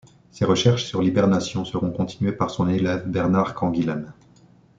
Ses 0.31 0.45
recherches 0.45 0.85
sur 0.85 0.99
l'hibernation 0.99 1.63
seront 1.63 1.91
continuées 1.91 2.31
par 2.31 2.49
son 2.49 2.67
élève 2.67 3.07
Bernard 3.07 3.53
Canguilhem. 3.53 4.11